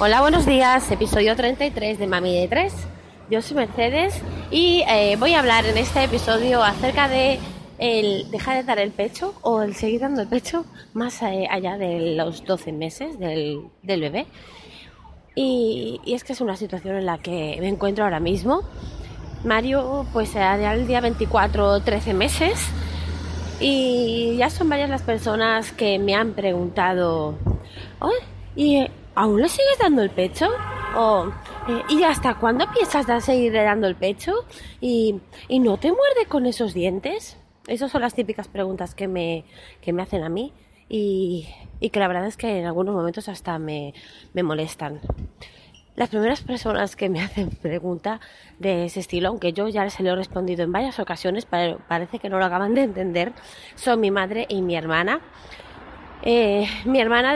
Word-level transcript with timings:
Hola, 0.00 0.22
buenos 0.22 0.44
días. 0.44 0.90
Episodio 0.90 1.36
33 1.36 2.00
de 2.00 2.08
Mami 2.08 2.40
de 2.40 2.48
3. 2.48 2.72
Yo 3.30 3.40
soy 3.40 3.56
Mercedes 3.56 4.20
y 4.50 4.82
eh, 4.88 5.14
voy 5.20 5.34
a 5.34 5.38
hablar 5.38 5.64
en 5.66 5.78
este 5.78 6.02
episodio 6.02 6.64
acerca 6.64 7.08
de 7.08 7.38
el 7.78 8.28
dejar 8.32 8.56
de 8.56 8.64
dar 8.64 8.80
el 8.80 8.90
pecho 8.90 9.34
o 9.42 9.62
el 9.62 9.76
seguir 9.76 10.00
dando 10.00 10.22
el 10.22 10.26
pecho 10.26 10.66
más 10.94 11.22
eh, 11.22 11.46
allá 11.48 11.78
de 11.78 12.16
los 12.16 12.44
12 12.44 12.72
meses 12.72 13.20
del, 13.20 13.70
bebé. 13.84 14.26
Y, 15.36 16.00
es 16.04 16.24
que 16.24 16.32
es 16.32 16.40
una 16.40 16.56
situación 16.56 16.96
en 16.96 17.06
la 17.06 17.18
que 17.18 17.56
me 17.60 17.68
encuentro 17.68 18.02
ahora 18.02 18.18
mismo. 18.18 18.62
Mario, 19.44 20.06
pues 20.12 20.34
el 20.34 20.88
día 20.88 21.00
24 21.02 21.80
13 21.80 22.14
meses 22.14 22.66
y 23.60 24.34
ya 24.38 24.50
son 24.50 24.68
varias 24.68 24.90
las 24.90 25.02
personas 25.02 25.70
que 25.70 26.00
me 26.00 26.16
han 26.16 26.32
preguntado, 26.32 27.38
¿y 28.56 28.88
aún 29.14 29.40
le 29.40 29.48
sigues 29.48 29.78
dando 29.78 30.02
el 30.02 30.10
pecho? 30.10 30.48
Eh, 31.68 31.82
¿y 31.88 32.02
hasta 32.04 32.34
cuándo 32.34 32.66
piensas 32.72 33.06
de 33.06 33.20
seguir 33.20 33.52
dando 33.52 33.86
el 33.86 33.96
pecho? 33.96 34.32
¿Y, 34.80 35.20
¿Y 35.48 35.58
no 35.58 35.76
te 35.76 35.88
muerde 35.88 36.26
con 36.28 36.46
esos 36.46 36.74
dientes? 36.74 37.36
Esas 37.66 37.90
son 37.90 38.02
las 38.02 38.14
típicas 38.14 38.48
preguntas 38.48 38.94
que 38.94 39.08
me, 39.08 39.44
que 39.80 39.92
me 39.92 40.02
hacen 40.02 40.22
a 40.22 40.28
mí 40.28 40.52
y, 40.88 41.48
y, 41.80 41.90
que 41.90 41.98
la 41.98 42.08
verdad 42.08 42.26
es 42.26 42.36
que 42.36 42.58
en 42.58 42.66
algunos 42.66 42.94
momentos 42.94 43.28
hasta 43.28 43.58
me, 43.58 43.94
me 44.34 44.42
molestan. 44.42 45.00
Las 45.96 46.10
primeras 46.10 46.42
personas 46.42 46.96
que 46.96 47.08
me 47.08 47.20
hacen 47.22 47.50
pregunta 47.50 48.20
de 48.58 48.84
ese 48.84 49.00
estilo, 49.00 49.28
aunque 49.28 49.52
yo 49.52 49.68
ya 49.68 49.88
se 49.90 50.02
lo 50.02 50.12
he 50.12 50.16
respondido 50.16 50.62
en 50.62 50.72
varias 50.72 50.98
ocasiones, 50.98 51.46
pero 51.46 51.78
parece 51.88 52.18
que 52.18 52.28
no 52.28 52.38
lo 52.38 52.44
acaban 52.44 52.74
de 52.74 52.82
entender, 52.82 53.32
son 53.74 54.00
mi 54.00 54.10
madre 54.10 54.46
y 54.48 54.60
mi 54.60 54.76
hermana. 54.76 55.20
Eh, 56.26 56.66
mi 56.86 57.00
hermana, 57.00 57.34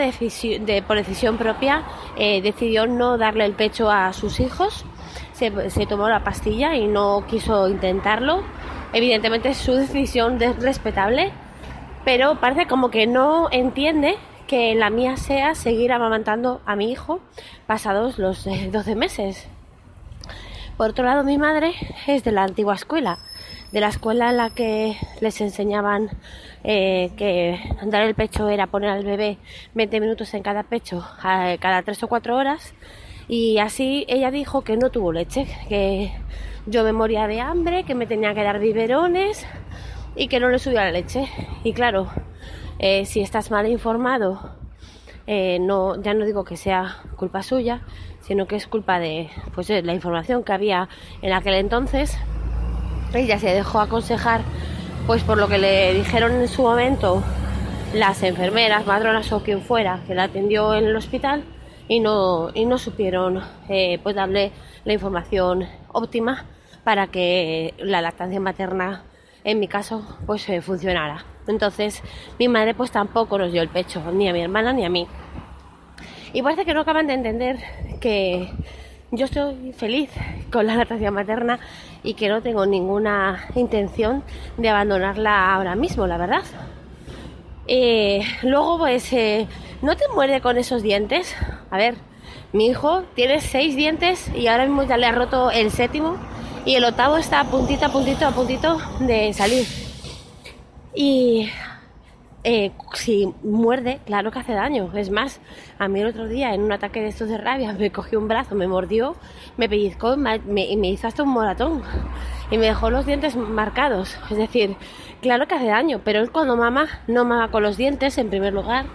por 0.86 0.96
decisión 0.96 1.36
propia, 1.36 1.82
eh, 2.16 2.40
decidió 2.40 2.86
no 2.86 3.18
darle 3.18 3.44
el 3.44 3.52
pecho 3.52 3.90
a 3.90 4.14
sus 4.14 4.40
hijos. 4.40 4.86
Se, 5.34 5.50
tomó 5.86 6.08
la 6.08 6.24
pastilla 6.24 6.74
y 6.74 6.88
no 6.88 7.24
quiso 7.28 7.68
intentarlo. 7.68 8.42
Evidentemente 8.94 9.50
es 9.50 9.58
su 9.58 9.74
decisión 9.74 10.40
respetable, 10.40 11.32
pero 12.04 12.40
parece 12.40 12.66
como 12.66 12.90
que 12.90 13.06
no 13.06 13.48
entiende 13.52 14.16
que 14.46 14.74
la 14.74 14.88
mía 14.88 15.18
sea 15.18 15.54
seguir 15.54 15.92
amamantando 15.92 16.62
a 16.64 16.74
mi 16.74 16.90
hijo 16.90 17.20
pasados 17.66 18.18
los 18.18 18.44
12 18.44 18.94
meses. 18.96 19.46
Por 20.78 20.90
otro 20.90 21.04
lado, 21.04 21.24
mi 21.24 21.36
madre 21.36 21.74
es 22.06 22.24
de 22.24 22.32
la 22.32 22.44
antigua 22.44 22.74
escuela, 22.74 23.18
de 23.72 23.80
la 23.80 23.88
escuela 23.88 24.30
en 24.30 24.36
la 24.38 24.50
que 24.50 24.96
les 25.20 25.40
enseñaban 25.40 26.10
eh, 26.64 27.10
que 27.16 27.58
dar 27.84 28.02
el 28.02 28.14
pecho 28.14 28.48
era 28.48 28.66
poner 28.66 28.90
al 28.90 29.04
bebé 29.04 29.38
20 29.74 30.00
minutos 30.00 30.32
en 30.34 30.42
cada 30.42 30.62
pecho, 30.62 31.04
cada 31.20 31.82
3 31.82 32.02
o 32.02 32.08
4 32.08 32.36
horas, 32.36 32.74
y 33.28 33.58
así 33.58 34.06
ella 34.08 34.30
dijo 34.30 34.62
que 34.62 34.76
no 34.76 34.90
tuvo 34.90 35.12
leche, 35.12 35.46
que 35.68 36.12
yo 36.66 36.82
me 36.82 36.92
moría 36.92 37.26
de 37.26 37.40
hambre, 37.40 37.84
que 37.84 37.94
me 37.94 38.06
tenía 38.06 38.34
que 38.34 38.42
dar 38.42 38.58
biberones 38.58 39.46
y 40.16 40.28
que 40.28 40.40
no 40.40 40.48
le 40.48 40.58
subía 40.58 40.84
la 40.84 40.92
leche. 40.92 41.28
Y 41.62 41.74
claro, 41.74 42.08
eh, 42.78 43.04
si 43.04 43.20
estás 43.20 43.50
mal 43.50 43.66
informado, 43.66 44.54
eh, 45.26 45.58
no, 45.60 46.00
ya 46.00 46.14
no 46.14 46.24
digo 46.24 46.44
que 46.44 46.56
sea 46.56 47.02
culpa 47.16 47.42
suya, 47.42 47.82
sino 48.20 48.46
que 48.46 48.56
es 48.56 48.66
culpa 48.66 48.98
de, 48.98 49.28
pues, 49.54 49.68
la 49.68 49.92
información 49.92 50.42
que 50.42 50.52
había 50.52 50.88
en 51.20 51.32
aquel 51.32 51.54
entonces. 51.54 52.16
Ella 53.14 53.38
se 53.38 53.54
dejó 53.54 53.80
aconsejar, 53.80 54.42
pues 55.06 55.22
por 55.22 55.38
lo 55.38 55.48
que 55.48 55.58
le 55.58 55.94
dijeron 55.94 56.32
en 56.32 56.48
su 56.48 56.62
momento 56.62 57.22
las 57.94 58.22
enfermeras, 58.22 58.86
madronas 58.86 59.32
o 59.32 59.42
quien 59.42 59.62
fuera 59.62 60.00
que 60.06 60.14
la 60.14 60.24
atendió 60.24 60.74
en 60.74 60.84
el 60.84 60.96
hospital 60.96 61.42
y 61.88 62.00
no, 62.00 62.50
y 62.52 62.66
no 62.66 62.76
supieron 62.76 63.42
eh, 63.70 63.98
pues 64.02 64.14
darle 64.14 64.52
la 64.84 64.92
información 64.92 65.66
óptima 65.88 66.44
para 66.84 67.06
que 67.06 67.72
la 67.78 68.02
lactancia 68.02 68.40
materna 68.40 69.04
en 69.42 69.58
mi 69.58 69.68
caso 69.68 70.04
pues 70.26 70.46
eh, 70.50 70.60
funcionara. 70.60 71.24
Entonces 71.46 72.02
mi 72.38 72.48
madre 72.48 72.74
pues 72.74 72.90
tampoco 72.90 73.38
nos 73.38 73.52
dio 73.52 73.62
el 73.62 73.68
pecho, 73.68 74.02
ni 74.12 74.28
a 74.28 74.34
mi 74.34 74.42
hermana 74.42 74.74
ni 74.74 74.84
a 74.84 74.90
mí. 74.90 75.06
Y 76.34 76.42
parece 76.42 76.66
que 76.66 76.74
no 76.74 76.82
acaban 76.82 77.06
de 77.06 77.14
entender 77.14 77.56
que 78.00 78.52
yo 79.10 79.24
estoy 79.24 79.72
feliz 79.72 80.10
con 80.52 80.66
la 80.66 80.76
lactancia 80.76 81.10
materna 81.10 81.58
y 82.02 82.14
que 82.14 82.28
no 82.28 82.42
tengo 82.42 82.66
ninguna 82.66 83.46
intención 83.54 84.22
de 84.56 84.68
abandonarla 84.68 85.54
ahora 85.54 85.74
mismo, 85.74 86.06
la 86.06 86.18
verdad. 86.18 86.42
Eh, 87.66 88.22
luego, 88.42 88.78
pues, 88.78 89.12
eh, 89.12 89.46
¿no 89.82 89.96
te 89.96 90.04
muerde 90.14 90.40
con 90.40 90.56
esos 90.56 90.82
dientes? 90.82 91.36
A 91.70 91.76
ver, 91.76 91.96
mi 92.52 92.66
hijo 92.66 93.02
tiene 93.14 93.40
seis 93.40 93.76
dientes 93.76 94.30
y 94.34 94.46
ahora 94.46 94.64
mismo 94.64 94.84
ya 94.84 94.96
le 94.96 95.06
ha 95.06 95.12
roto 95.12 95.50
el 95.50 95.70
séptimo 95.70 96.16
y 96.64 96.74
el 96.76 96.84
octavo 96.84 97.18
está 97.18 97.40
a 97.40 97.44
puntito, 97.44 97.86
a 97.86 97.88
puntito, 97.90 98.26
a 98.26 98.30
puntito 98.30 98.78
de 99.00 99.32
salir. 99.34 99.66
Y 100.94 101.50
eh, 102.50 102.72
si 102.94 103.26
muerde, 103.42 104.00
claro 104.06 104.30
que 104.30 104.38
hace 104.38 104.54
daño. 104.54 104.90
Es 104.94 105.10
más, 105.10 105.38
a 105.78 105.86
mí 105.86 106.00
el 106.00 106.06
otro 106.06 106.26
día, 106.26 106.54
en 106.54 106.62
un 106.62 106.72
ataque 106.72 107.02
de 107.02 107.08
estos 107.08 107.28
de 107.28 107.36
rabia, 107.36 107.72
me 107.78 107.92
cogió 107.92 108.18
un 108.18 108.26
brazo, 108.26 108.54
me 108.54 108.66
mordió, 108.66 109.16
me 109.58 109.68
pellizcó 109.68 110.16
me, 110.16 110.40
y 110.64 110.78
me 110.78 110.88
hizo 110.88 111.06
hasta 111.06 111.24
un 111.24 111.28
moratón. 111.28 111.82
Y 112.50 112.56
me 112.56 112.64
dejó 112.64 112.88
los 112.88 113.04
dientes 113.04 113.36
marcados. 113.36 114.16
Es 114.30 114.38
decir, 114.38 114.76
claro 115.20 115.46
que 115.46 115.56
hace 115.56 115.66
daño, 115.66 116.00
pero 116.02 116.20
él 116.20 116.30
cuando 116.32 116.56
mama, 116.56 116.88
no 117.06 117.26
mama 117.26 117.50
con 117.50 117.62
los 117.62 117.76
dientes, 117.76 118.16
en 118.16 118.30
primer 118.30 118.54
lugar. 118.54 118.86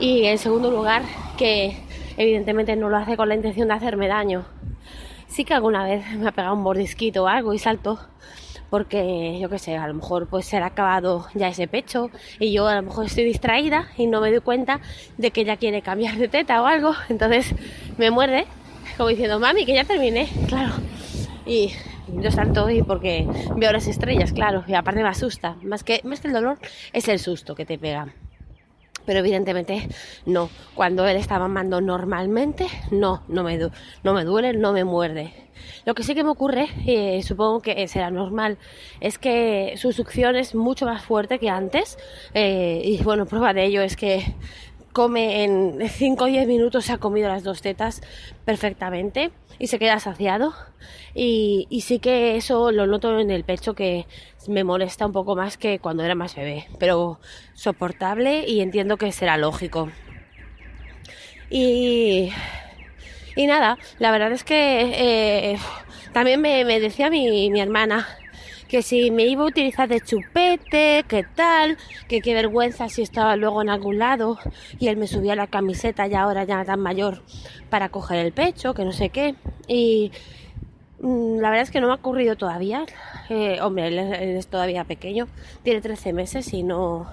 Y 0.00 0.24
en 0.24 0.38
segundo 0.38 0.70
lugar, 0.70 1.02
que 1.36 1.76
evidentemente 2.16 2.74
no 2.74 2.88
lo 2.88 2.96
hace 2.96 3.18
con 3.18 3.28
la 3.28 3.34
intención 3.34 3.68
de 3.68 3.74
hacerme 3.74 4.08
daño. 4.08 4.46
Sí 5.26 5.44
que 5.44 5.52
alguna 5.52 5.84
vez 5.84 6.06
me 6.16 6.26
ha 6.26 6.32
pegado 6.32 6.54
un 6.54 6.62
mordisquito 6.62 7.24
o 7.24 7.26
algo 7.26 7.52
y 7.52 7.58
salto 7.58 7.98
porque 8.70 9.38
yo 9.40 9.48
qué 9.48 9.58
sé, 9.58 9.76
a 9.76 9.86
lo 9.86 9.94
mejor 9.94 10.26
pues 10.28 10.46
se 10.46 10.56
ha 10.56 10.66
acabado 10.66 11.26
ya 11.34 11.48
ese 11.48 11.68
pecho 11.68 12.10
y 12.38 12.52
yo 12.52 12.66
a 12.66 12.74
lo 12.74 12.82
mejor 12.82 13.06
estoy 13.06 13.24
distraída 13.24 13.88
y 13.96 14.06
no 14.06 14.20
me 14.20 14.30
doy 14.30 14.40
cuenta 14.40 14.80
de 15.16 15.30
que 15.30 15.42
ella 15.42 15.56
quiere 15.56 15.82
cambiar 15.82 16.16
de 16.16 16.28
teta 16.28 16.62
o 16.62 16.66
algo, 16.66 16.94
entonces 17.08 17.54
me 17.96 18.10
muerde 18.10 18.46
como 18.96 19.10
diciendo, 19.10 19.38
mami, 19.38 19.64
que 19.64 19.74
ya 19.74 19.84
terminé, 19.84 20.28
claro. 20.48 20.72
Y 21.46 21.72
yo 22.08 22.30
salto 22.30 22.68
y 22.68 22.82
porque 22.82 23.26
veo 23.56 23.72
las 23.72 23.86
estrellas, 23.86 24.32
claro, 24.32 24.64
y 24.66 24.74
aparte 24.74 25.02
me 25.02 25.08
asusta, 25.08 25.56
más 25.62 25.84
que, 25.84 26.00
más 26.04 26.20
que 26.20 26.28
el 26.28 26.34
dolor 26.34 26.58
es 26.92 27.08
el 27.08 27.18
susto 27.18 27.54
que 27.54 27.64
te 27.64 27.78
pega 27.78 28.08
pero 29.08 29.20
evidentemente 29.20 29.88
no. 30.26 30.50
Cuando 30.74 31.06
él 31.06 31.16
está 31.16 31.38
mamando 31.38 31.80
normalmente, 31.80 32.66
no, 32.90 33.22
no 33.26 33.42
me, 33.42 33.58
no 34.02 34.12
me 34.12 34.22
duele, 34.22 34.52
no 34.52 34.74
me 34.74 34.84
muerde. 34.84 35.32
Lo 35.86 35.94
que 35.94 36.02
sí 36.02 36.14
que 36.14 36.22
me 36.22 36.28
ocurre, 36.28 36.68
eh, 36.86 37.22
supongo 37.22 37.62
que 37.62 37.88
será 37.88 38.10
normal, 38.10 38.58
es 39.00 39.16
que 39.16 39.72
su 39.78 39.92
succión 39.92 40.36
es 40.36 40.54
mucho 40.54 40.84
más 40.84 41.02
fuerte 41.02 41.38
que 41.38 41.48
antes. 41.48 41.96
Eh, 42.34 42.82
y 42.84 43.02
bueno, 43.02 43.24
prueba 43.24 43.54
de 43.54 43.64
ello 43.64 43.80
es 43.80 43.96
que 43.96 44.34
come 44.98 45.44
en 45.44 45.88
5 45.88 46.24
o 46.24 46.26
10 46.26 46.48
minutos, 46.48 46.86
se 46.86 46.92
ha 46.92 46.98
comido 46.98 47.28
las 47.28 47.44
dos 47.44 47.62
tetas 47.62 48.02
perfectamente 48.44 49.30
y 49.60 49.68
se 49.68 49.78
queda 49.78 50.00
saciado. 50.00 50.54
Y, 51.14 51.68
sí 51.82 52.00
que 52.00 52.34
eso 52.34 52.72
lo 52.72 52.84
noto 52.88 53.20
en 53.20 53.30
el 53.30 53.44
pecho 53.44 53.74
que 53.74 54.06
me 54.48 54.64
molesta 54.64 55.06
un 55.06 55.12
poco 55.12 55.36
más 55.36 55.56
que 55.56 55.78
cuando 55.78 56.02
era 56.02 56.16
más 56.16 56.34
bebé, 56.34 56.66
pero 56.80 57.20
soportable 57.54 58.44
y 58.48 58.60
entiendo 58.60 58.96
que 58.96 59.12
será 59.12 59.36
lógico. 59.36 59.88
Y, 61.48 62.32
y 63.36 63.46
nada, 63.46 63.78
la 64.00 64.10
verdad 64.10 64.32
es 64.32 64.42
que 64.42 64.80
eh, 65.52 65.58
también 66.12 66.40
me, 66.40 66.64
me 66.64 66.80
decía 66.80 67.08
mi, 67.08 67.50
mi 67.50 67.60
hermana, 67.60 68.08
que 68.68 68.82
si 68.82 69.10
me 69.10 69.24
iba 69.24 69.42
a 69.42 69.46
utilizar 69.46 69.88
de 69.88 70.00
chupete, 70.00 71.04
qué 71.08 71.24
tal, 71.34 71.78
que 72.06 72.20
qué 72.20 72.34
vergüenza 72.34 72.88
si 72.88 73.02
estaba 73.02 73.34
luego 73.36 73.62
en 73.62 73.70
algún 73.70 73.98
lado 73.98 74.38
y 74.78 74.88
él 74.88 74.98
me 74.98 75.06
subía 75.06 75.34
la 75.34 75.46
camiseta 75.46 76.06
ya 76.06 76.22
ahora 76.22 76.44
ya 76.44 76.64
tan 76.64 76.80
mayor 76.80 77.22
para 77.70 77.88
coger 77.88 78.18
el 78.18 78.32
pecho, 78.32 78.74
que 78.74 78.84
no 78.84 78.92
sé 78.92 79.08
qué. 79.08 79.34
Y 79.66 80.12
mm, 81.00 81.38
la 81.38 81.48
verdad 81.48 81.62
es 81.62 81.70
que 81.70 81.80
no 81.80 81.86
me 81.86 81.94
ha 81.94 81.96
ocurrido 81.96 82.36
todavía. 82.36 82.84
Eh, 83.30 83.58
hombre, 83.62 83.88
él 83.88 83.98
es, 83.98 84.46
todavía 84.48 84.84
pequeño, 84.84 85.28
tiene 85.62 85.80
13 85.80 86.12
meses 86.12 86.52
y 86.52 86.62
no, 86.62 87.08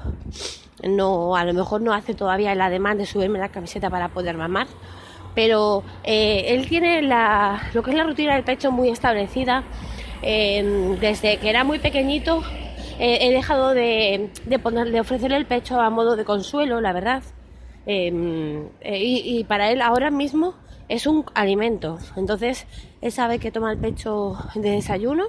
no, 0.84 1.38
a 1.38 1.46
lo 1.46 1.54
mejor 1.54 1.81
no 1.81 1.94
hace 1.94 2.13
todavía 2.13 2.51
el 2.51 2.60
ademán 2.60 2.98
de 2.98 3.06
subirme 3.06 3.40
la 3.40 3.50
camiseta 3.50 3.90
para 3.90 4.10
poder 4.10 4.36
mamar. 4.36 4.68
Pero 5.36 5.84
eh, 6.04 6.46
él 6.50 6.68
tiene 6.68 7.01
la, 7.01 7.69
lo 7.74 7.84
que 7.84 7.92
es 7.92 7.98
la 7.98 8.04
rutina 8.04 8.36
del 8.36 8.44
pecho 8.44 8.72
muy 8.72 8.90
establecida 8.90 9.63
Em, 10.21 10.97
desde 11.00 11.38
que 11.38 11.50
era 11.50 11.63
muy 11.63 11.79
pequeñito 11.79 12.44
eh, 12.97 13.17
he 13.21 13.31
dejado 13.31 13.73
de, 13.73 14.29
de, 14.45 15.00
ofrecerle 15.00 15.35
el 15.35 15.45
pecho 15.45 15.81
a 15.81 15.89
modo 15.89 16.15
de 16.15 16.23
consuelo, 16.23 16.79
la 16.79 16.94
verdad. 16.94 17.23
Em, 17.85 18.67
eh, 18.81 19.00
y, 19.00 19.44
para 19.44 19.69
él 19.71 19.81
ahora 19.81 20.12
mismo 20.12 20.56
es 20.88 21.06
un 21.06 21.25
alimento. 21.33 22.00
Entonces 22.15 22.67
él 23.01 23.12
sabe 23.12 23.39
que 23.39 23.51
toma 23.51 23.71
el 23.73 23.77
pecho 23.77 24.38
de 24.56 24.71
desayuno, 24.71 25.25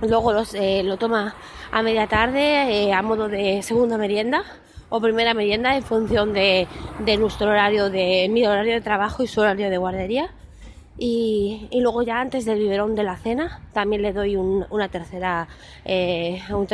luego 0.00 0.32
eh, 0.54 0.82
lo 0.82 0.96
toma 0.96 1.34
a 1.70 1.82
media 1.82 2.06
tarde 2.06 2.92
a 2.92 3.02
modo 3.02 3.28
de 3.28 3.62
segunda 3.62 3.98
merienda 3.98 4.42
o 4.88 5.00
primera 5.00 5.34
merienda 5.34 5.76
en 5.76 5.82
función 5.82 6.32
de, 6.32 6.66
nuestro 7.18 7.50
horario, 7.50 7.90
de 7.90 8.28
mi 8.30 8.46
horario 8.46 8.74
de 8.74 8.80
trabajo 8.80 9.22
y 9.22 9.26
su 9.26 9.40
horario 9.40 9.70
de 9.70 9.76
guardería. 9.76 10.30
Y, 11.02 11.66
luego 11.72 12.02
ya 12.02 12.20
antes 12.20 12.44
del 12.44 12.58
biberón 12.58 12.94
de 12.94 13.04
la 13.04 13.16
cena 13.16 13.62
también 13.72 14.02
le 14.02 14.12
doy 14.12 14.36
una 14.36 14.88
tercera, 14.90 15.48
eh, 15.86 16.42
un 16.50 16.66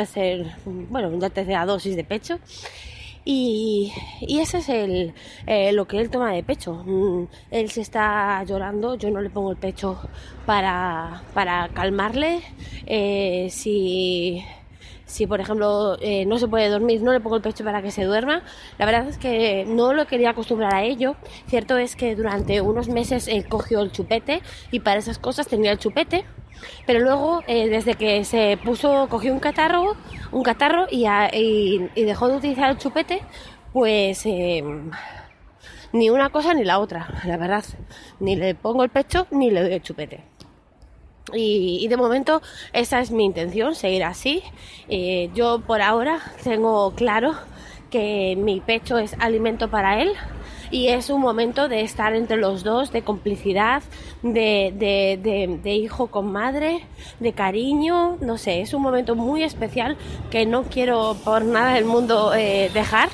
bueno, 0.89 1.07
una 1.07 1.29
tercera 1.29 1.65
dosis 1.65 1.95
de 1.95 2.03
pecho. 2.03 2.37
Y, 3.23 3.93
ese 4.21 4.57
es 4.57 4.69
el, 4.69 5.13
eh, 5.45 5.71
lo 5.71 5.87
que 5.87 5.99
él 5.99 6.09
toma 6.09 6.33
de 6.33 6.43
pecho. 6.43 6.73
Mm, 6.85 7.27
él 7.51 7.69
se 7.71 7.81
está 7.81 8.43
llorando, 8.43 8.95
yo 8.95 9.09
no 9.11 9.21
le 9.21 9.29
pongo 9.29 9.51
el 9.51 9.57
pecho 9.57 9.97
para, 10.45 11.23
para 11.33 11.69
calmarle. 11.69 12.41
Eh, 12.85 13.47
si 13.49 14.43
si 15.07 15.25
por 15.25 15.39
ejemplo 15.39 15.97
eh, 16.01 16.25
no 16.25 16.37
se 16.37 16.47
puede 16.47 16.69
dormir, 16.69 17.01
no 17.01 17.13
le 17.13 17.19
pongo 17.19 17.37
el 17.37 17.41
pecho 17.41 17.63
para 17.63 17.81
que 17.81 17.91
se 17.91 18.03
duerma. 18.03 18.43
La 18.77 18.85
verdad 18.85 19.07
es 19.07 19.17
que 19.17 19.65
no 19.65 19.93
lo 19.93 20.05
quería 20.05 20.31
acostumbrar 20.31 20.75
a 20.75 20.83
ello. 20.83 21.15
Cierto 21.47 21.77
es 21.77 21.95
que 21.95 22.15
durante 22.15 22.61
unos 22.61 22.89
meses 22.89 23.27
él 23.27 23.47
cogió 23.47 23.81
el 23.81 23.91
chupete 23.91 24.41
y 24.69 24.81
para 24.81 24.99
esas 24.99 25.17
cosas 25.17 25.47
tenía 25.47 25.71
el 25.71 25.79
chupete. 25.79 26.25
Pero 26.85 26.99
luego, 26.99 27.41
eh, 27.47 27.69
desde 27.69 27.95
que 27.95 28.23
se 28.25 28.59
puso, 28.63 29.07
cogió 29.09 29.31
un 29.31 29.39
catarro, 29.39 29.95
un 30.31 30.43
catarro 30.43 30.87
y, 30.91 31.05
y, 31.33 32.03
dejó 32.03 32.27
de 32.27 32.37
utilizar 32.37 32.69
el 32.71 32.77
chupete, 32.77 33.21
pues 33.73 34.25
eh, 34.25 34.63
ni 35.93 36.09
una 36.09 36.29
cosa 36.29 36.53
ni 36.53 36.63
la 36.63 36.79
otra, 36.79 37.07
la 37.25 37.37
verdad. 37.37 37.63
Ni 38.19 38.35
le 38.35 38.55
pongo 38.55 38.83
el 38.83 38.89
pecho 38.89 39.27
ni 39.31 39.51
le 39.51 39.61
doy 39.61 39.73
el 39.73 39.81
chupete. 39.81 40.23
Y, 41.33 41.87
de 41.87 41.97
momento 41.97 42.41
esa 42.73 42.99
es 42.99 43.11
mi 43.11 43.25
intención, 43.25 43.75
seguir 43.75 44.03
así. 44.03 44.43
Eh, 44.87 45.29
yo 45.33 45.61
por 45.65 45.81
ahora 45.81 46.19
tengo 46.43 46.91
claro 46.95 47.35
que 47.89 48.35
mi 48.37 48.59
pecho 48.61 48.97
es 48.97 49.15
alimento 49.19 49.69
para 49.69 50.01
él 50.01 50.13
y 50.71 50.87
es 50.87 51.09
un 51.09 51.21
momento 51.21 51.67
de 51.67 51.81
estar 51.81 52.13
entre 52.15 52.37
los 52.37 52.63
dos, 52.63 52.91
de 52.91 53.01
complicidad, 53.01 53.83
de, 54.21 55.61
hijo 55.65 56.07
con 56.07 56.31
madre, 56.31 56.81
de 57.19 57.33
cariño, 57.33 58.17
no 58.21 58.37
sé, 58.37 58.61
es 58.61 58.73
un 58.73 58.81
momento 58.81 59.15
muy 59.15 59.43
especial 59.43 59.97
que 60.29 60.45
no 60.45 60.63
quiero 60.63 61.15
por 61.23 61.45
nada 61.45 61.73
del 61.73 61.85
mundo 61.85 62.33
eh, 62.33 62.69
dejar 62.73 63.09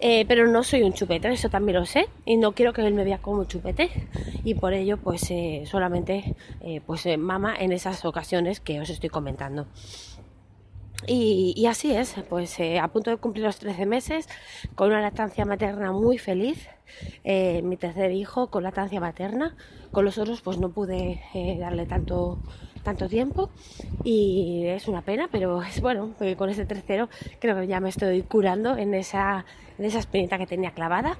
eh, 0.00 0.24
pero 0.26 0.46
no 0.46 0.62
soy 0.62 0.82
un 0.82 0.92
chupete, 0.92 1.28
eso 1.28 1.50
también 1.50 1.78
lo 1.78 1.86
sé, 1.86 2.08
y 2.24 2.36
no 2.36 2.52
quiero 2.52 2.72
que 2.72 2.86
él 2.86 2.94
me 2.94 3.04
vea 3.04 3.18
como 3.18 3.44
chupete, 3.44 3.90
y 4.44 4.54
por 4.54 4.72
ello, 4.72 4.96
pues 4.96 5.30
eh, 5.30 5.64
solamente 5.66 6.36
eh, 6.60 6.80
pues 6.86 7.06
mama 7.18 7.54
en 7.58 7.72
esas 7.72 8.04
ocasiones 8.04 8.60
que 8.60 8.80
os 8.80 8.90
estoy 8.90 9.10
comentando. 9.10 9.66
Y, 11.06 11.64
así 11.66 11.92
es, 11.92 12.14
pues 12.28 12.58
a 12.60 12.88
punto 12.88 13.10
de 13.10 13.16
cumplir 13.16 13.46
los 13.46 13.58
13 13.58 13.86
meses, 13.86 14.28
con 14.74 14.88
una 14.88 15.00
lactancia 15.00 15.46
materna 15.46 15.92
muy 15.92 16.18
feliz, 16.18 16.68
mi 17.24 17.76
tercer 17.78 18.12
hijo 18.12 18.50
con 18.50 18.64
lactancia 18.64 19.00
materna, 19.00 19.56
con 19.92 20.04
los 20.04 20.18
otros 20.18 20.42
pues 20.42 20.58
no 20.58 20.72
pude 20.72 21.22
darle 21.58 21.86
tanto 21.86 22.42
tanto 22.82 23.08
tiempo 23.08 23.50
y 24.04 24.64
es 24.66 24.88
una 24.88 25.02
pena, 25.02 25.28
pero 25.30 25.62
es 25.62 25.80
bueno, 25.80 26.14
porque 26.18 26.36
con 26.36 26.50
este 26.50 26.64
tercero 26.64 27.08
creo 27.38 27.56
que 27.56 27.66
ya 27.66 27.80
me 27.80 27.88
estoy 27.88 28.22
curando 28.22 28.76
en 28.76 28.94
esa, 28.94 29.44
en 29.78 29.84
esa 29.84 29.98
espinita 29.98 30.38
que 30.38 30.46
tenía 30.46 30.72
clavada. 30.72 31.18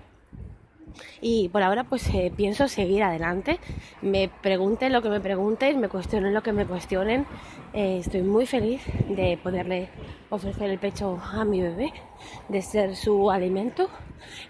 Y 1.21 1.49
por 1.51 1.63
ahora 1.63 1.85
pues 1.85 2.09
eh, 2.15 2.33
pienso 2.35 2.69
seguir 2.69 3.03
adelante. 3.03 3.59
Me 4.03 4.29
pregunten 4.43 4.93
lo 4.93 5.03
que 5.03 5.09
me 5.09 5.21
pregunten, 5.21 5.81
me 5.81 5.89
cuestionen 5.89 6.35
lo 6.35 6.43
que 6.43 6.53
me 6.53 6.67
cuestionen. 6.67 7.27
Eh, 7.73 7.99
estoy 7.99 8.23
muy 8.23 8.47
feliz 8.47 8.83
de 9.09 9.39
poderle 9.43 9.89
ofrecer 10.31 10.71
el 10.71 10.79
pecho 10.79 11.21
a 11.23 11.45
mi 11.45 11.61
bebé, 11.61 11.93
de 12.49 12.63
ser 12.63 12.97
su 12.97 13.31
alimento 13.31 13.89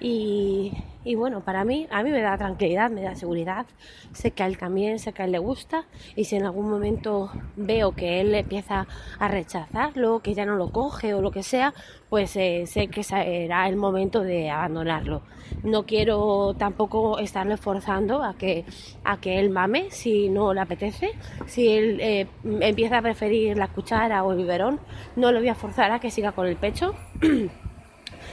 y, 0.00 0.72
bueno, 1.17 1.40
para 1.40 1.64
mí, 1.64 1.87
a 1.90 2.02
mí 2.02 2.11
me 2.11 2.20
da 2.20 2.37
tranquilidad, 2.37 2.90
me 2.90 3.02
da 3.02 3.14
seguridad. 3.14 3.67
Sé 4.12 4.31
que 4.32 4.43
a 4.43 4.46
él 4.46 4.58
también, 4.58 4.99
sé 4.99 5.12
que 5.12 5.22
a 5.22 5.25
él 5.25 5.32
le 5.32 5.38
gusta. 5.38 5.84
Y 6.17 6.25
si 6.25 6.37
en 6.37 6.44
algún 6.44 6.70
momento 6.70 7.31
veo 7.56 7.93
que 7.93 8.20
él 8.20 8.34
empieza 8.34 8.87
a 9.19 9.28
rechazarlo, 9.28 10.20
que 10.20 10.34
ya 10.34 10.44
no 10.46 10.56
lo 10.56 10.70
coge 10.70 11.14
o 11.14 11.22
lo 11.22 11.31
que 11.31 11.43
sea, 11.43 11.75
pues 12.08 12.37
eh, 12.37 12.64
sé 12.67 12.88
que 12.88 13.02
será 13.02 13.69
el 13.69 13.76
momento 13.76 14.22
de 14.22 14.50
abandonarlo. 14.50 15.22
No 15.62 15.84
quiero 15.84 16.55
tampoco 16.55 17.19
estarle 17.19 17.56
forzando 17.56 18.22
a 18.22 18.34
que, 18.34 18.64
a 19.05 19.20
que 19.20 19.38
él 19.38 19.50
mame 19.50 19.90
si 19.90 20.28
no 20.28 20.55
le 20.55 20.61
apetece. 20.61 21.11
Si 21.46 21.69
él 21.69 21.99
eh, 22.00 22.26
empieza 22.61 22.99
a 22.99 23.02
preferir 23.02 23.56
la 23.56 23.69
cuchara 23.69 24.22
o 24.25 24.32
el 24.32 24.38
biberón, 24.38 24.81
no 25.17 25.32
lo 25.32 25.40
voy 25.40 25.49
a 25.49 25.55
forzar 25.55 25.90
a 25.93 26.00
que 26.00 26.11
siga 26.11 26.32
con 26.32 26.46
el 26.46 26.56
pecho. 26.56 26.94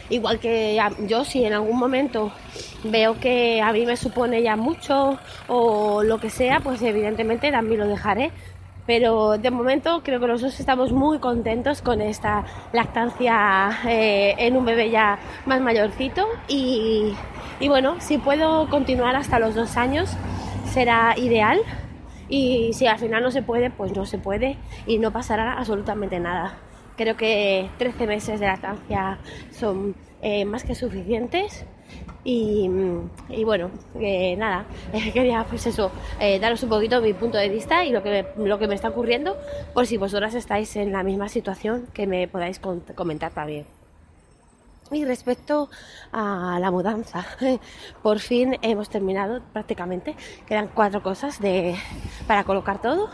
Igual 0.09 0.39
que 0.39 0.79
yo, 1.07 1.25
si 1.25 1.43
en 1.43 1.53
algún 1.53 1.77
momento 1.77 2.31
veo 2.83 3.19
que 3.19 3.61
a 3.61 3.73
mí 3.73 3.85
me 3.85 3.97
supone 3.97 4.41
ya 4.41 4.55
mucho 4.55 5.19
o 5.47 6.03
lo 6.03 6.19
que 6.19 6.29
sea, 6.29 6.59
pues 6.61 6.81
evidentemente 6.81 7.51
también 7.51 7.81
lo 7.81 7.87
dejaré. 7.87 8.31
Pero 8.85 9.37
de 9.37 9.51
momento 9.51 10.01
creo 10.01 10.21
que 10.21 10.27
nosotros 10.27 10.57
estamos 10.61 10.93
muy 10.93 11.19
contentos 11.19 11.81
con 11.81 11.99
esta 11.99 12.45
lactancia 12.71 13.69
eh, 13.85 14.33
en 14.37 14.55
un 14.55 14.63
bebé 14.63 14.89
ya 14.89 15.19
más 15.45 15.59
mayorcito. 15.59 16.25
Y, 16.47 17.13
y 17.59 17.67
bueno, 17.67 17.97
si 17.99 18.17
puedo 18.17 18.69
continuar 18.69 19.17
hasta 19.17 19.39
los 19.39 19.55
dos 19.55 19.75
años, 19.75 20.15
será 20.71 21.15
ideal. 21.17 21.59
Y 22.29 22.71
si 22.73 22.87
al 22.87 22.97
final 22.97 23.23
no 23.23 23.31
se 23.31 23.41
puede, 23.41 23.69
pues 23.69 23.93
no 23.93 24.05
se 24.05 24.17
puede 24.17 24.57
y 24.85 24.99
no 24.99 25.11
pasará 25.11 25.53
absolutamente 25.53 26.19
nada. 26.21 26.57
Creo 26.97 27.15
que 27.15 27.69
13 27.77 28.07
meses 28.07 28.39
de 28.39 28.47
lactancia 28.47 29.19
son 29.51 29.95
eh, 30.21 30.45
más 30.45 30.63
que 30.63 30.75
suficientes. 30.75 31.65
Y, 32.23 32.67
bueno, 33.45 33.71
eh, 34.01 34.35
nada, 34.35 34.65
quería 35.13 35.45
pues 35.47 35.65
eso, 35.65 35.91
eh, 36.19 36.39
daros 36.39 36.61
un 36.63 36.69
poquito 36.69 36.99
mi 36.99 37.13
punto 37.13 37.37
de 37.37 37.47
vista 37.47 37.85
y 37.85 37.91
lo 37.91 38.03
que, 38.03 38.25
me, 38.35 38.45
lo 38.45 38.59
que 38.59 38.67
me 38.67 38.75
está 38.75 38.89
ocurriendo, 38.89 39.37
por 39.73 39.87
si 39.87 39.95
vosotras 39.95 40.35
estáis 40.35 40.75
en 40.75 40.91
la 40.91 41.03
misma 41.03 41.29
situación, 41.29 41.87
que 41.93 42.05
me 42.05 42.27
podáis 42.27 42.59
comentar 42.95 43.31
también. 43.31 43.76
Y 44.91 45.03
respecto 45.03 45.69
a 46.13 46.59
la 46.61 46.71
mudanza, 46.71 47.25
por 48.03 48.19
fin 48.19 48.57
hemos 48.61 48.89
terminado 48.89 49.41
prácticamente. 49.51 50.15
Quedan 50.45 50.69
cuatro 50.73 51.03
cosas 51.03 51.39
de, 51.39 51.75
para 52.25 52.43
colocar 52.43 52.81
todo. 52.81 53.09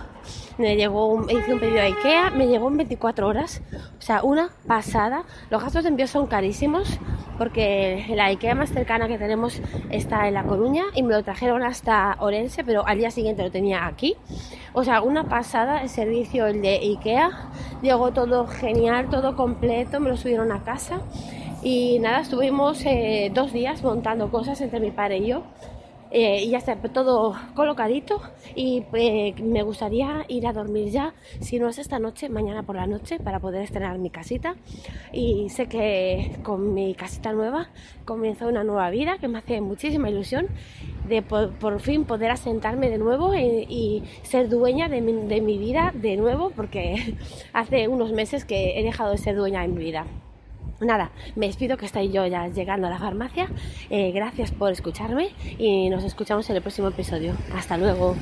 Me 0.57 0.75
llegó 0.75 1.07
un, 1.07 1.29
hice 1.29 1.53
un 1.53 1.59
pedido 1.59 1.79
a 1.79 1.85
Ikea, 1.85 2.29
me 2.29 2.47
llegó 2.47 2.67
en 2.67 2.77
24 2.77 3.27
horas. 3.27 3.61
O 3.97 4.01
sea, 4.01 4.23
una 4.23 4.51
pasada. 4.67 5.23
Los 5.49 5.63
gastos 5.63 5.83
de 5.83 5.89
envío 5.89 6.07
son 6.07 6.27
carísimos 6.27 6.99
porque 7.37 8.05
la 8.15 8.25
Ikea 8.25 8.53
más 8.53 8.69
cercana 8.69 9.07
que 9.07 9.17
tenemos 9.17 9.61
está 9.89 10.27
en 10.27 10.35
La 10.35 10.43
Coruña 10.43 10.83
y 10.93 11.01
me 11.01 11.13
lo 11.13 11.23
trajeron 11.23 11.63
hasta 11.63 12.15
Orense, 12.19 12.63
pero 12.63 12.85
al 12.85 12.99
día 12.99 13.09
siguiente 13.09 13.43
lo 13.43 13.51
tenía 13.51 13.87
aquí. 13.87 14.15
O 14.73 14.83
sea, 14.83 15.01
una 15.01 15.25
pasada 15.25 15.81
el 15.81 15.89
servicio 15.89 16.47
el 16.47 16.61
de 16.61 16.75
Ikea. 16.75 17.49
Llegó 17.81 18.11
todo 18.11 18.47
genial, 18.47 19.09
todo 19.09 19.35
completo, 19.35 19.99
me 19.99 20.09
lo 20.09 20.17
subieron 20.17 20.51
a 20.51 20.63
casa. 20.63 21.01
Y 21.65 21.97
nada, 21.99 22.19
estuvimos 22.19 22.85
eh, 22.85 23.31
dos 23.33 23.53
días 23.53 23.81
montando 23.83 24.29
cosas 24.29 24.59
entre 24.59 24.81
mi 24.81 24.91
padre 24.91 25.19
y 25.19 25.27
yo. 25.27 25.43
Eh, 26.11 26.43
y 26.43 26.49
ya 26.49 26.57
está 26.57 26.75
todo 26.75 27.35
colocadito 27.55 28.21
y 28.53 28.83
eh, 28.93 29.33
me 29.41 29.63
gustaría 29.63 30.25
ir 30.27 30.45
a 30.45 30.53
dormir 30.53 30.89
ya, 30.91 31.15
si 31.39 31.57
no 31.57 31.69
es 31.69 31.79
esta 31.79 31.97
noche, 31.97 32.29
mañana 32.29 32.61
por 32.61 32.75
la 32.75 32.85
noche, 32.85 33.17
para 33.17 33.39
poder 33.39 33.63
estrenar 33.63 33.97
mi 33.97 34.09
casita. 34.09 34.55
Y 35.13 35.49
sé 35.49 35.67
que 35.67 36.37
con 36.43 36.73
mi 36.73 36.95
casita 36.95 37.31
nueva 37.31 37.69
comienza 38.03 38.45
una 38.45 38.65
nueva 38.65 38.89
vida 38.89 39.17
que 39.17 39.29
me 39.29 39.39
hace 39.39 39.61
muchísima 39.61 40.09
ilusión 40.09 40.47
de 41.07 41.21
por, 41.21 41.79
fin 41.79 42.03
poder 42.03 42.29
asentarme 42.29 42.89
de 42.89 42.97
nuevo 42.97 43.33
y, 43.35 44.03
ser 44.23 44.49
dueña 44.49 44.89
de 44.89 44.99
mi, 44.99 45.13
de 45.13 45.39
mi 45.39 45.57
vida 45.57 45.93
de 45.95 46.17
nuevo, 46.17 46.51
porque 46.51 47.15
hace 47.53 47.87
unos 47.87 48.11
meses 48.11 48.43
que 48.43 48.79
he 48.79 48.83
dejado 48.83 49.11
de 49.11 49.17
ser 49.17 49.37
dueña 49.37 49.61
de 49.61 49.69
mi 49.69 49.81
vida. 49.81 50.05
Nada, 50.79 51.11
me 51.35 51.47
despido 51.47 51.77
que 51.77 51.85
estoy 51.85 52.11
yo 52.11 52.25
ya 52.25 52.47
llegando 52.47 52.87
a 52.87 52.89
la 52.89 52.99
farmacia. 52.99 53.47
Eh, 53.89 54.11
gracias 54.11 54.51
por 54.51 54.71
escucharme 54.71 55.29
y 55.57 55.89
nos 55.89 56.03
escuchamos 56.03 56.49
en 56.49 56.55
el 56.57 56.61
próximo 56.61 56.89
episodio. 56.89 57.33
Hasta 57.55 57.77
luego. 57.77 58.15